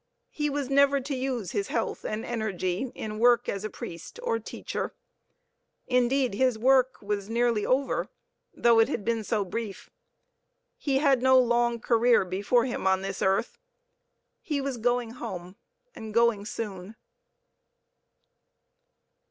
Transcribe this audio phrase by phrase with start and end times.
[0.31, 4.39] He was never to use his health and energy in work as a priest or
[4.39, 4.95] teacher.
[5.85, 8.09] Indeed, his work was nearly over,
[8.51, 9.91] though it had been so brief.
[10.75, 13.59] He had no long career before him on this earth;
[14.41, 15.55] he was going home,
[15.93, 16.95] and going soon.